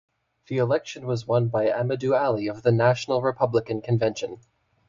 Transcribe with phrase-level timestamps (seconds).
[0.47, 4.39] The election was won by Ahmadu Ali of the National Republican Convention.